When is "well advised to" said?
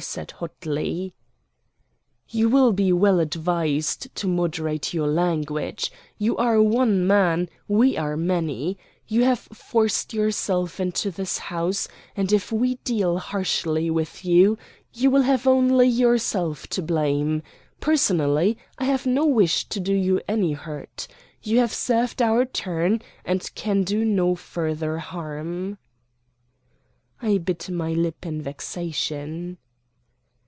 2.92-4.26